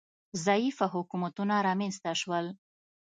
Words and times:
ضعیفه 0.45 0.85
حکومتونه 0.95 1.55
رامنځ 1.67 1.95
ته 2.03 2.11
شول 2.21 2.45